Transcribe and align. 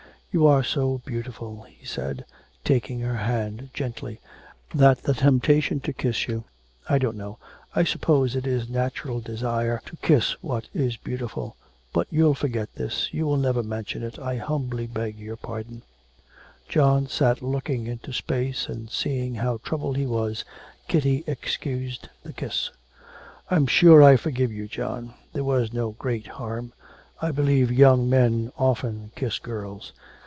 You 0.33 0.47
are 0.47 0.63
so 0.63 1.01
beautiful,' 1.05 1.63
he 1.63 1.85
said, 1.85 2.23
taking 2.63 3.01
her 3.01 3.17
hand 3.17 3.69
gently, 3.73 4.21
'that 4.73 5.03
the 5.03 5.13
temptation 5.13 5.81
to 5.81 5.91
kiss 5.91 6.25
you 6.25 6.45
I 6.87 6.99
don't 6.99 7.17
know... 7.17 7.37
I 7.75 7.83
suppose 7.83 8.33
it 8.37 8.47
is 8.47 8.69
natural 8.69 9.19
desire 9.19 9.81
to 9.85 9.97
kiss 9.97 10.41
what 10.41 10.69
is 10.73 10.95
beautiful. 10.95 11.57
But 11.91 12.07
you'll 12.09 12.33
forget 12.33 12.73
this, 12.75 13.13
you 13.13 13.25
will 13.25 13.35
never 13.35 13.61
mention 13.61 14.03
it. 14.03 14.17
I 14.19 14.37
humbly 14.37 14.87
beg 14.87 15.19
your 15.19 15.35
pardon.' 15.35 15.81
John 16.69 17.07
sat 17.07 17.41
looking 17.41 17.87
into 17.87 18.13
space, 18.13 18.69
and, 18.69 18.89
seeing 18.89 19.35
how 19.35 19.57
troubled 19.57 19.97
he 19.97 20.05
was, 20.05 20.45
Kitty 20.87 21.25
excused 21.27 22.07
the 22.23 22.31
kiss. 22.31 22.69
'I'm 23.49 23.67
sure 23.67 24.01
I 24.01 24.15
forgive 24.15 24.53
you, 24.53 24.69
John. 24.69 25.13
There 25.33 25.43
was 25.43 25.73
no 25.73 25.89
great 25.91 26.27
harm. 26.27 26.71
I 27.21 27.31
believe 27.31 27.69
young 27.69 28.09
men 28.09 28.53
often 28.57 29.11
kiss 29.17 29.37
girls. 29.37 29.91